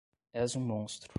És 0.43 0.55
um 0.55 0.61
monstro 0.73 1.09